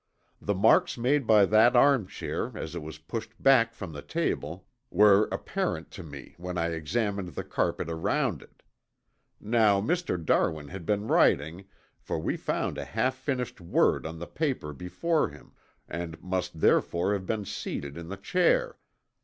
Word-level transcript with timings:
The 0.41 0.55
marks 0.55 0.97
made 0.97 1.27
by 1.27 1.45
that 1.45 1.75
arm 1.75 2.07
chair 2.07 2.57
as 2.57 2.73
it 2.73 2.81
was 2.81 2.97
pushed 2.97 3.39
back 3.39 3.71
from 3.71 3.93
the 3.93 4.01
table 4.01 4.65
were 4.89 5.29
apparent 5.31 5.91
to 5.91 6.01
me 6.01 6.33
when 6.39 6.57
I 6.57 6.69
examined 6.69 7.35
the 7.35 7.43
carpet 7.43 7.87
around 7.87 8.41
it. 8.41 8.63
Now 9.39 9.79
Mr. 9.79 10.17
Darwin 10.17 10.69
had 10.69 10.87
been 10.87 11.07
writing, 11.07 11.65
for 11.99 12.17
we 12.17 12.35
found 12.35 12.79
a 12.79 12.85
half 12.85 13.13
finished 13.13 13.61
word 13.61 14.07
on 14.07 14.17
the 14.17 14.25
paper 14.25 14.73
before 14.73 15.29
him, 15.29 15.53
and 15.87 16.19
must 16.19 16.61
therefore 16.61 17.13
have 17.13 17.27
been 17.27 17.45
seated 17.45 17.95
in 17.95 18.07
the 18.09 18.17
chair. 18.17 18.79